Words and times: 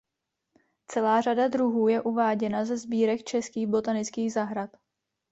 Celá 0.87 1.21
řada 1.21 1.47
druhů 1.47 1.87
je 1.87 2.01
uváděna 2.01 2.65
ze 2.65 2.77
sbírek 2.77 3.23
českých 3.23 3.67
botanických 3.67 4.33
zahrad. 4.33 4.69